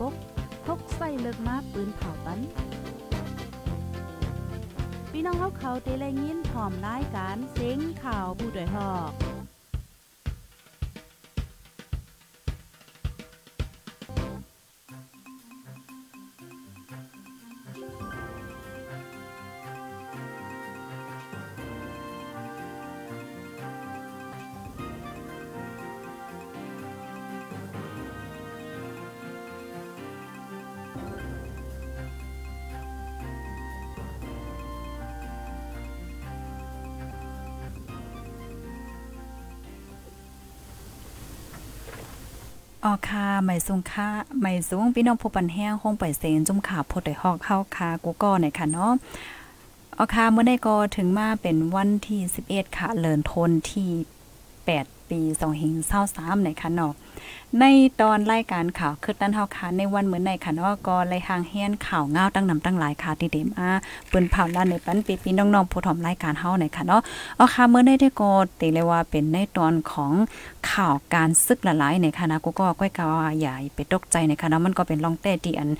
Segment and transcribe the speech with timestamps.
[0.00, 0.14] ปก
[0.66, 2.40] พกใส่เลิกมาปืนเผาปัน
[5.10, 9.12] พี่น้องเขาเขาเตะแรงยินพร้อมรายการเซ็งข่าวผู้ด้วยหอก
[42.86, 44.08] ออค่ะใหม่สูงค่ะ
[44.40, 48.92] ใหม่สูงพี่น้องผู้ปันแห้งห้องปล่อยเสียงจุ่มขาพดได้ฮอกเข้าค่ะกูก็หน่อยค่ะเนาะ
[49.98, 53.88] ออค่ะเมื่อได้ก็ถึงมาเป็นวันที่11ค่ะเลินทนที่
[54.50, 55.72] 8 ปี2หิง
[56.08, 56.92] 23หนค่ะเนาะ
[57.60, 57.64] ใน
[58.00, 63.70] ตอนรายการข่าวคือตันเฮาค่ะในวันเหมือนในค่ะเนาก็เลยหางเฮียนข่าวเงาตั้งนำตั้งหลายค่ะที่เดมอา
[64.10, 67.00] ปิ้นเผาล้านในปันปีปีน้องๆผู้ถมรายการเฮาในค่ะเนาะ
[67.38, 70.12] อ๋อค่ะเมื่อได้ได้ก็ติเลยว่าเป็นในตอนของ
[70.70, 75.70] ข่าวการซึกละลายในค่ะนะกูก็ก้อยกาวใหญ่ไปตกใจในค่ะเนาะมันก็เป็นลองเต้ที่อัน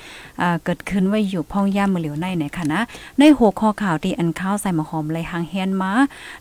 [0.64, 2.80] เกิดขึ้นไว้อยู่พ่องย่ามมือเหลียวในในค่ะนะ
[3.18, 5.92] ในหัวข้อข่าวที่อันข้าวใส่หมะหอมเลยหางเฮียนมา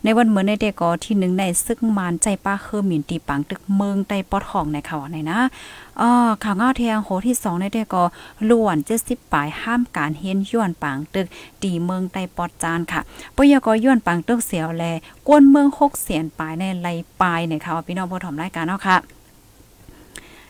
[0.03, 5.39] ในวันเหมือนในเดก็ที่หนึ่งในซึกมานใจป้าเคือหมิ่นตีปังตึกเมืองใต้ปอทองในคณะข่าวในนะ
[6.01, 6.09] อ๋อ
[6.43, 8.03] ข่าวเงาเทียงโหที่2ในเดก็
[8.49, 11.27] ล้วน70ปลายห้ามการเฮียนย้อนปางตึก
[11.63, 13.01] ตีเมืองใต้ปอดจานค่ะ
[13.35, 14.83] ปยก็ย้อนปางตึกเสียวแล
[15.27, 16.88] กวนเมือง6เสียนปลายในไหล
[17.21, 18.97] ปลายในค่ะพี่น้องผู้ถมรายการเนาะค่ะ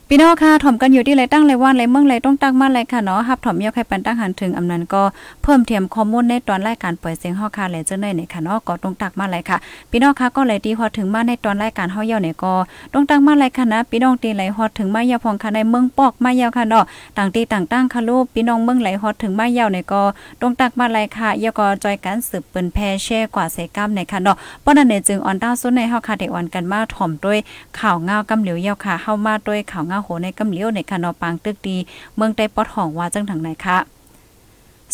[0.09, 5.03] พี่น้องค่ะถ่อมกันอยู่ที่ไรตั้งไรว่านไรเมืองไรต้องตั้งมาไรค่ะเนาะฮับถ่อมยกให้ปันตั้งหันถึงอำนั้นก็
[5.43, 9.57] เพิ่มเทียมข้อมูลในตอนรายการเปิดเสียงเฮาค่ะเลยเจ้าในเนี่ยค่ะเนาะก็ต้องตักมาไรค่ะ
[9.89, 12.53] พี่น้องค่ะก็เลยดีพอถึงมาในตอนรายการเฮาเย่าเนี่ยก็
[12.93, 16.85] ต้องตั้งมาไรค่ะนะพี่น้องตีไหลฮอดถึงมาเยาพองค่ะในเมืองปอกมาเย่าค่ะเนาะ
[17.17, 20.01] ต่างตีต่างตั้งค่ะลูกพี่น้องเมืองไหลฮอดถึงมาเย่าเนี่ยก็
[20.41, 27.39] ต้องตักมาไรค่ะยาก็จอยกันสืบเปิ้นแพแช่กว่าเสกรรมในค่ะเนาะเพราะนั้นเนี่ยจึงออนต้าซุนในเฮาค่ะเด็กวันกันมาถ่อมด้วย
[27.79, 31.78] ข่าวเงากำเหลียวเยาค่ะเฮามาด้วยข่าวมาโหในกำเหลียวในคานอปางตึกดี
[32.16, 33.78] เมืองได้ปอดห้องว่าจังทางไหนคะ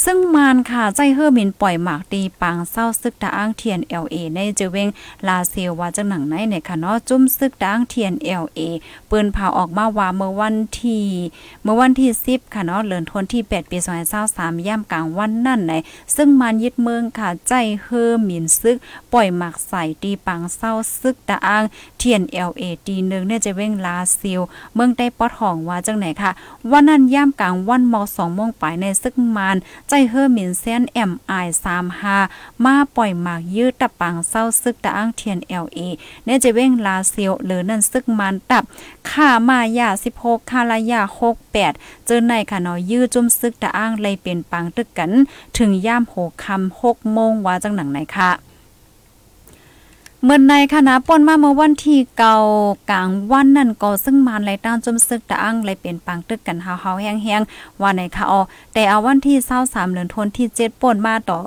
[0.05, 4.89] ซึ่งมานค่ะ ใจเฮอร์มินปล่อยหมากตีปางเศร้าซึกตาอ้างเทียน LA ในเจเวง
[5.27, 8.13] ลาเซียวว่าจังหนังไหนเนี่ยค่ะเนาะจุ้มซึกตาอ้างเทียน
[8.43, 8.59] LA
[9.09, 11.05] ปืนเผาออกมาว่าเมื่อวันที่
[11.63, 13.77] เมื่อวันที่10ค่ะเนาะเลือนทนที่ 8 ปี
[14.21, 15.73] 2023ย่ำกลางวันนั่นไหน
[16.15, 18.77] ซึ่งมานยึดเมืองค่ะ ใจเฮอร์มินซึก
[19.13, 21.63] ปล่อยหมากใส่ตีปังเศร้าซึกตาอ้าง
[21.97, 24.41] เทียน LA ตีหนึ่งเนี่ยจะเวงลาเซียว
[24.75, 26.31] เมืองใต้ปอดห้องว่าจังไหนค่ะ
[26.71, 29.57] วันนั้นย่ำกลางวันม2โมงปลายในซึกมาน
[29.93, 31.45] ใจเฮอร์มินเซน MI
[32.05, 35.79] 35มาปล่อยหมากยืดตะปังเศร้าซึกตะอ้างเทียน LA
[36.25, 38.63] เนจะเว้งลาเซียวหรือนั่นซึกมันตับ
[39.09, 41.01] ค่ามายา16ค่าละยา
[41.53, 45.11] 68เจอในค่ะเนาะยื้อจุ่มซึกตะอ้างเลยเป็นปังตึกกัน
[45.57, 46.13] ถึงย่ามโห
[46.43, 48.50] คำ6โมงว่าจังหนังไหนค่ะ
[50.25, 52.35] เมื่อในคณะป่นมาเมื่อวันที่เก่า
[52.91, 58.41] กลางวันนั่นก็ซึ่งมานไหลตามจมซึกตะอังไหลเปลี่ยนปังตึกกันเฮาๆแห้งๆว่าในค่ะออ
[58.73, 61.39] แต่เอาวันที่23เดือนธันวาคมที่7ป่นมาต่อ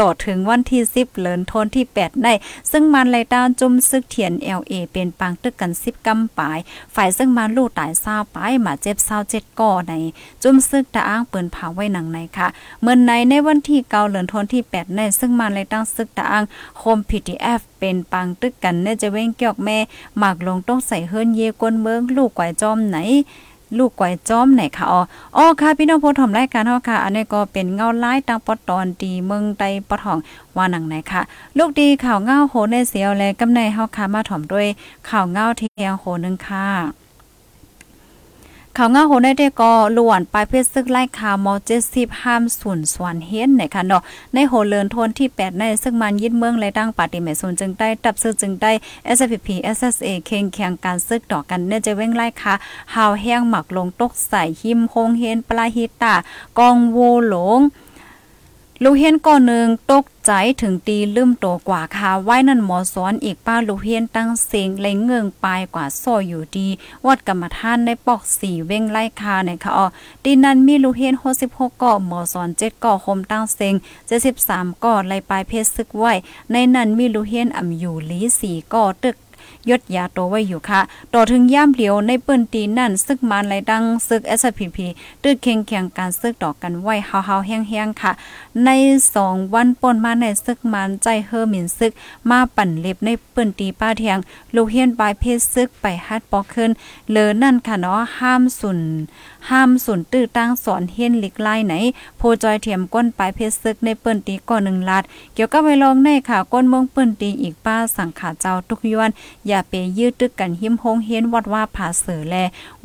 [0.00, 2.32] ต่อถึงวันที่ 10เลินทนที่ 8 ได้
[2.70, 6.58] ซึ่งมันไล่ตามจุ่มซึกเทียน LA เป็นปังตึกกัน 10กำปาย
[6.94, 9.94] ฝ่ายซึ่งมันลูกตายซาปายมาเจ็บซาเจ็ดก่อใน
[10.42, 12.48] จุ่มซึกตะอ้างปืนผาไว้หนังในค่ะ
[12.82, 16.44] เมื่อในในวันที่เกาเลินทนที่ 8 ใน ซึ่งมันไลตั้งซึกตะอ้าง
[16.78, 19.78] โคม PTF เป็นปังตึกกันเน่จะเว้งเกี่ยวแม่
[20.18, 22.98] หมากลงต้องใส่เฮิรนเยกวนเมืองลูกกวาจอมไหน
[23.78, 25.00] ลูกก๋วยจ้อมไหนค่ะอ๋อ
[25.36, 30.18] อ๋อค่ะพี่น้องผู้ชมรายการเฮาค่ะ อันนี้ก็เป็นเงาไล่ตังปอตอนดีเมืองใต้ปอทอง
[30.56, 31.22] ว่าหนังไหนค่ะ
[31.58, 34.66] ลูกดีข่าวเงาโหในเสียวและกำในเฮาค่ะมาถ่อมด้วย
[35.08, 37.03] ข่าวเงาเทียงโหนึงค่ะ
[38.78, 41.54] ข่าวเงาโหได้ได้ก็ล้วนปลายเพื่อซึกไล่ข่าวมอ
[41.88, 44.02] 70ห้ามส่นสวนเฮ็ดในค่ะเนาะ
[44.34, 48.72] ในโหเลินทนที่ 8 ในซึ่งมันยึดเมืองและตั้งปาติเมซุนจึงได้ตับซึกจึงได้
[49.16, 52.54] SPP SSA เคียงเคียงการซึกต่อกันเนี่ยจะเว้งไล่ค่ะ
[52.94, 56.14] หาวแห้งหมักลงตกใส่หิมโคงเฮนปลาฮิตา
[56.58, 56.98] กองโว
[57.28, 57.60] หลง
[58.86, 60.32] ลูกเฮียนก่อนหนึ่งตกใจ
[60.62, 66.68] ถึงตีลืมโตกว่าค่ะไว้นั่นหมอสอนอีกป้าลูกเฮียนตั้งเสียงเลเงืองปลายกว่าโซอยู่ดี
[67.06, 69.86] วัดกรรมฐานในปอกสีเว้งไล่คาเนี่ยค่ะอ๋อ
[70.24, 71.14] ตีนั้นมีลูกเฮียน
[71.44, 73.74] 66ก่อหมอสอน7ก่อคมตั้งเสียง
[74.28, 76.12] 73ก่อไล่ปลายเพชรซึกไว้
[76.52, 79.16] ในนั้นมีลูกเฮียนอ่ำอยู่ลี4ก่อตึก
[79.70, 80.80] ยดยาโตวไว้อยู่ค่ะ
[81.14, 84.78] ต่อถึงย่ามเหลียวในเปิ้นตีนั่นซึกมันไหลดังซึก SPP
[85.22, 88.12] ตื้อเคียงเคียงการซึกต่อกันไว้เฮาๆแห้งๆค่ะ
[88.64, 88.70] ใน
[89.14, 91.92] 2 วันป่นมาในซึกมันใจเฮอหมินซึก
[92.30, 94.18] มาปั่นเล็บในเปิ้นตีป้าเทียง
[94.54, 96.70] ลูกเฮียนปลายเพศซึกไปฮัดปอกขึ้น
[97.10, 98.80] เลอนั่นค่ะเนาะห้ามสุน
[99.50, 101.74] ห้ามสุนตื้อตั้งสอนเฮียนลิกไล่ไหน
[102.18, 105.04] โพจอยเทียมก้นปลายเพศซึกในเปิ้นตีก่อนหนึ่งลาด
[105.34, 109.10] เกี่ยวกับไวลองในค่ะ ก้นเมืองเปิ้นตีอีกป้าสังขาเจ้าทุกยวน
[109.48, 112.36] อย่าไปยืดตึกกันหิมโฮงเฮียนวัดว่าผาเสือแล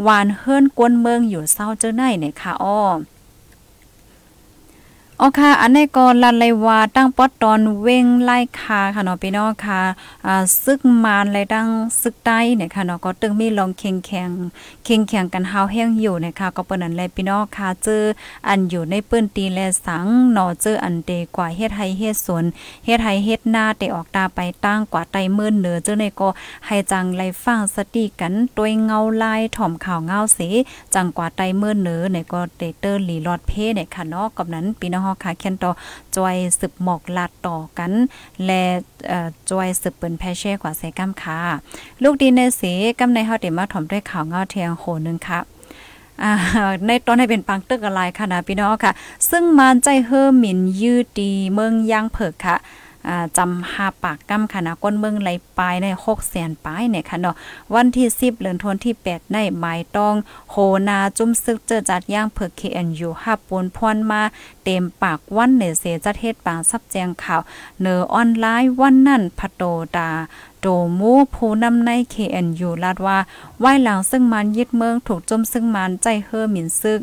[0.05, 2.81] วานเฮิรนกวนเมืองอยู่เศร้าเจ้าไหนเนี่ยค่ะอ้อ
[5.21, 9.81] อ๋อค่ะอันนี้ก็ลันไลวาตั้งป๊อดตอนเว้งไล่คาค่ะเนาะพี่น้องค่ะ
[10.25, 11.67] อ่าซึกมานไลตั้ง
[12.01, 14.29] ซึกใต้เนี่ยค่ะเนาะก็ตึงมีลองเคียงแข็ง
[14.83, 18.03] เคียงแข็งกันหาแห้งอยู่เนี่ยค่ะก็เปิ้นนั่นแลพี่น้องค่ะเจอ
[18.47, 22.43] อันอยู่ในเปิ้นตีแลสังเนาะเจออันเดกว่าเฮ็ดให้เฮ็ดสวน
[22.85, 26.29] เฮ็ดให้เฮ็ดหน้าเตออกตาไปตั้งกว่าไตมื่นเหนือเจ้าในก็
[26.65, 30.39] ให้จังไลฟังสติกันตัวยเงาลายถ่อมข่าวเงาเส
[30.93, 35.71] จังกว่าไตมื่นเหนือเนี่ยก็เตเตอร์หลีลอดเพเนี่ยค่ะเนาะกับนั้นพี่น้องค่ะเคียนต่อ
[36.15, 37.91] จอยสืบหมอกลาดต่อกัน
[38.45, 38.63] และ
[39.49, 41.39] จอยสืบเปิ้นแพเช่กว่าใส่ก้ามค่ะ
[42.03, 45.39] ลูกดีในสีกำในเฮาเดมาถอมด้วยข่าวเงาเทียงโหนึงค่ะ
[46.87, 48.91] ในตอนให้เป็นปังตึกอะไรค่ะนะพี่น้องค่ะ
[49.29, 52.57] ซึ่งมันใจเฮอหมินยืดดีเมืองย่างเผิกค่ะ
[53.09, 57.35] อ่าจำหาปากกำค่ะนะก้นเมืองไหลปลายใน6แสนปลายเนี่ยค่ะเนาะ
[57.75, 60.13] วันที่ 10เดือนธันวาคมที่8ในหมายต้อง
[60.51, 60.55] โห
[60.87, 64.21] นาจุ้มซึกเจอจัดย่างเผิก KNU ฮับปนพรมา
[64.63, 67.41] เต็มปากวันเนเสจัดเฮ็ดปางซับแจงข่าว
[67.81, 69.63] เนอออนไลน์วันนั่นพะโต
[69.95, 70.09] ดา
[70.61, 70.67] โด
[70.99, 73.17] มูผู้นำใน KNU ลาดว่า
[73.59, 77.01] ไหว้หลังซึ่งมันยึดเมืองถูกจมซึ่งมันใจเฮอหมินซึก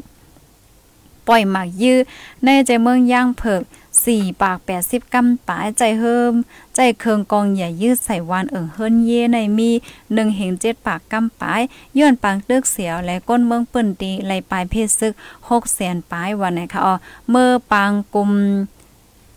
[1.28, 1.98] ปล่อยหมากยื้อ
[2.44, 3.62] ในใจเมืองย่างเผิก
[4.04, 6.34] สี่ปากแปดสิบกำปายใจเฮิม
[6.74, 9.70] ใจเคืองกองใหญ่ยืดใส่วานเอิงเฮิรนเยในมี
[10.12, 11.60] หนึ่งเหงเจ็ดปากกำปาย
[11.98, 15.12] ย้อนปางเลือกเสียวและก้นเมืองปืนตีไหลปลายเพศซึก
[15.50, 16.94] หกแสนปายวันไหนคะอ๋อ
[17.30, 18.32] เมื่อปางกุม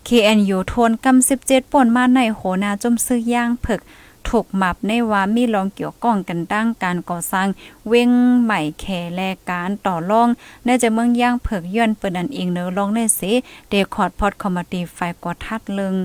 [0.08, 3.82] KNU ทวนกำ17ป่นมาในโหนาจมซื้อย่างเผึก
[4.30, 7.48] ถูกหมับในว่ามีรองเกี่ยวก้องกันตั้งการก่อสร้าง
[7.88, 8.10] เว้ง
[8.44, 8.86] ใหม่แข
[9.16, 10.30] แลการต่อรอง
[10.66, 13.32] ในจะเมืองย่างเผือกย้อนเปิ้นอันเองเนอลองในสิ
[13.70, 15.96] เดคอร์ดพอดคอมมตี้ไฟกอทัดเลึง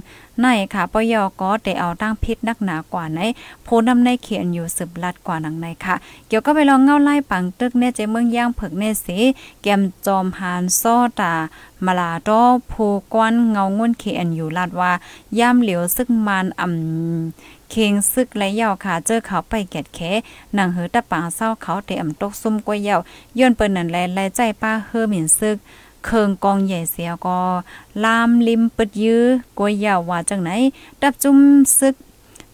[0.41, 3.21] ในค่ะปยอก็ได้เอาตั้งพิษนักหนากว่าใน
[3.65, 5.95] โพนำในเขียนอยู่สืบลัดกว่านังในค่ะ
[6.29, 9.19] เกี่ยวก็ไปลองเงาไล่ปังตึกในใจเมืองย่างเผือกในสิ
[9.63, 11.35] แกมจอมหานซ้อตา
[11.85, 14.93] มาลาดอภูกวนเงางุ่นเขียนอยู่ลาดว่า
[15.39, 20.01] ย่ามเหลียวซึ่งมันอ่ำ เคงซึกและยาวขาเจอเขาไปแกดแข
[20.55, 23.01] หนังเหือตะปางเศร้าเขาเตอำตกซุ่มกวยเยาว
[23.39, 25.57] ย้อนเปิ้นนั่นแลไล่ใจป้าเฮอหมิ่นซึก
[26.05, 27.41] เคิงกองใหญ่เสียก็
[28.05, 29.25] ลามลิมปึดยื้อ
[29.59, 30.51] กวยยาวว่าจังไหน
[31.03, 31.39] ดับจุ่ม
[31.79, 31.95] ซึก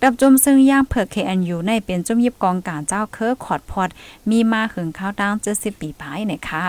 [0.02, 3.88] ดับจุมซึ่งย่างเผือกเคอันอยู่ในเป็นจุ่มยิบกองการเจ้าเคอขอดพอด
[4.30, 6.66] มีมาหึงข้าวดัง70ปีภายในค่ะ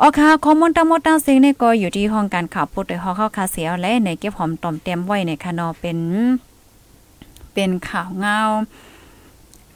[0.00, 5.98] อ๋อค่ะข้อมูลทั้งหมดทั้งสิ้นนี่ก็อยู่ที่ห้องการข่าวพูดโดยฮอเข้าคาเสียวและในเก็บหอมตอมเต็มไว้ในคานอเป็น
[7.54, 8.42] เป็นข่าวเงา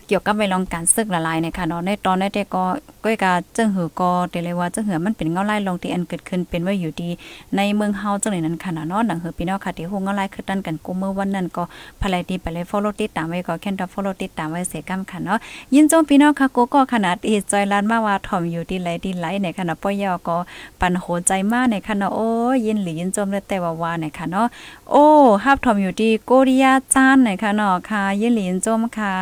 [0.09, 2.65] เกี่ยวกับไปลองการซึกละลายในค่ะเนาะในตอนนแต่ก็
[3.05, 7.09] ก้อยกาเจ้งหือก็แต่เลยว่าเจ้งหือมันเป็นเงาไล่ลงที่อันเกิดขึ้นเป็นว่าอยู่ดี
[7.57, 11.63] ในเมืองเฮาจังได๋นั้นค่ะเนาะหนังหือพี่น้องค่ะที่ฮู้เงาไล่คือตันกันกูเมื่อวันนั้นก็
[12.01, 15.39] ภายดีไปเลย follow ติดตามไว้ก็แค่นด follow ติดตามไว้เสกำค่ะเนาะ
[15.75, 20.37] ยินจมพี่น้องค่ะกูก็ขนาดอีจอยลานมาว่าถ่อมอยู่ที่ไหลที่ไหลในค่ะเนาะป้อยอก็
[20.81, 22.29] ปันโหใจมากในค่ะเนาะโอ้
[22.67, 24.47] ยินหรือยินจมแล้วแต่ว่าวาในค่ะเนาะ
[24.91, 25.05] โอ้
[25.45, 29.17] ฮับถ่อมอยู่ที่โกริยาจานในค่ะเนาะค่ะยินหรือยินจมค่ะ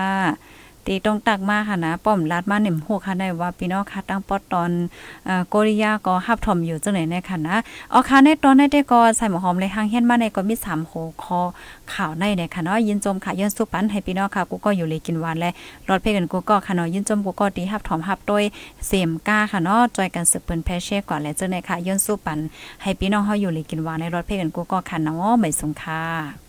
[0.86, 4.70] ตีตรงตักมาค่ะนะป้อมลาดมาหนิ่มหูค่ะได้ว่าพี่น้องค่ะตั้งปอตอน
[5.26, 7.56] เอ่อโกริยาก็ฮับถมอยู่จังไหนในค่ะนะ
[7.91, 11.41] เอาค่ะในตอนในได้ก็ใส่หมอหอมเลยหางเฮียนมาในก็มี3โหคอ
[11.93, 15.50] ข่าวในในค่ะเนาะยินจมค่ะย้อนสุปันให้พี่น้องค่ะกูก็อยู่เลยกินหวานและ
[15.88, 18.44] รอดเพกันกูก็ค่ะเนาะยินจมกูก็ตีฮับถมฮับโดย
[18.86, 22.38] เสียมก้าค่ะเนาะจอยกันสืบเปิ้นแพเช่ก่อนและจังไหนค่ะย้อนสุปัน
[22.82, 26.44] ให้พี่น้องเฮาอยู่เลยกินหวานในรอดเพกันกูก็ค่ะเนาะไม่สงค่ะ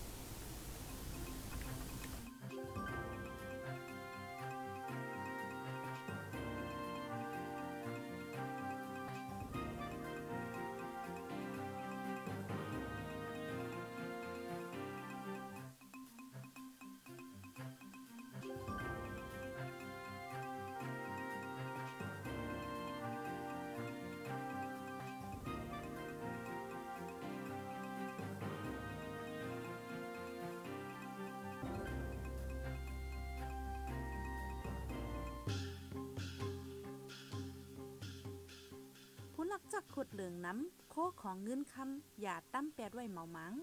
[39.75, 43.53] จักขุดเหลืองน้ำโคของเงินคำอย่าตั้มแปดไว้เหมาหมัง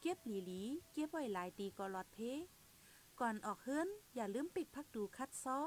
[0.00, 0.62] เก็บหลีหลี
[0.92, 2.18] เก็บไว้หลายตีกอลอดเพ
[3.20, 5.58] ก่อนออกเฮือนอย่าลืมปิดพักดูคัดซ้อ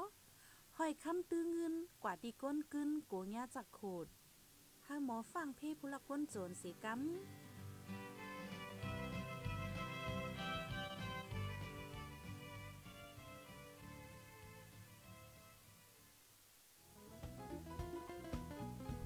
[0.76, 4.06] ห้อยคำตื้อเงินกว่าตีก้นกึนโกญาจากโขด
[4.86, 7.41] ห้าหมอฟังเพ่ผู้ละก้นโจรสีกำ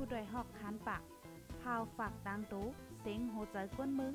[0.07, 1.03] ู้ด้วยหอกคันปาก
[1.63, 2.67] พาวฝากดังตู้
[3.01, 4.15] เซ็งโหใจกวนมึง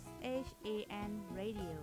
[0.00, 0.02] S
[0.46, 0.68] H A
[1.08, 1.74] N Radio